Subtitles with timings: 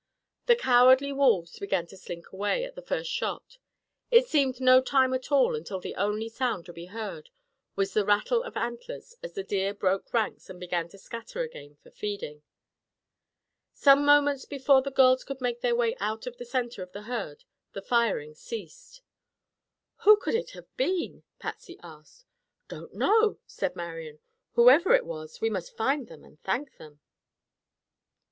[0.47, 3.59] The cowardly wolves began to slink away at the first shot.
[4.09, 7.29] It seemed no time at all until the only sound to be heard
[7.75, 11.77] was the rattle of antlers as the deer broke ranks and began to scatter again
[11.83, 12.41] for feeding.
[13.75, 17.03] Some moments before the girls could make their way out of the center of the
[17.03, 17.43] herd
[17.73, 19.03] the firing ceased.
[19.97, 22.25] "Who could it have been?" Patsy asked.
[22.69, 24.17] "Don't know," said Marian.
[24.53, 27.01] "Whoever it was, we must find them and thank them."